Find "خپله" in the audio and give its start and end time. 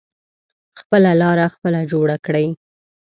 0.79-1.11, 1.55-1.79